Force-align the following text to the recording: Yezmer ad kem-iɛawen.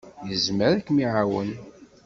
Yezmer 0.29 0.69
ad 0.73 0.83
kem-iɛawen. 0.85 1.49